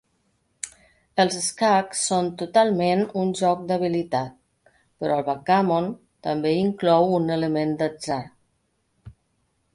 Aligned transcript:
Els 1.23 1.35
escacs 1.39 1.99
són 2.09 2.31
totalment 2.39 3.03
un 3.25 3.35
joc 3.41 3.61
d'habilitat, 3.73 4.73
però 5.05 5.21
el 5.23 5.27
backgammon 5.29 5.93
també 6.31 6.57
inclou 6.65 7.15
un 7.21 7.31
element 7.39 7.79
d'atzar 7.85 8.21